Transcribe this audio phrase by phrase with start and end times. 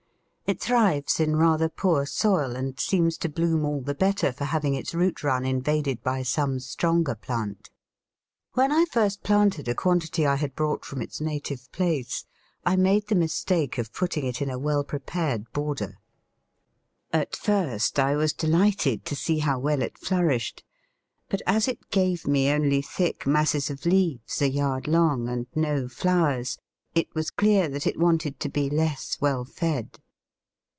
[0.47, 4.73] It thrives in rather poor soil, and seems to bloom all the better for having
[4.75, 7.69] its root run invaded by some stronger plant.
[8.51, 12.25] When I first planted a quantity I had brought from its native place,
[12.65, 15.99] I made the mistake of putting it in a well prepared border.
[17.13, 20.65] At first I was delighted to see how well it flourished,
[21.29, 25.87] but as it gave me only thick masses of leaves a yard long, and no
[25.87, 26.57] flowers,
[26.93, 29.97] it was clear that it wanted to be less well fed.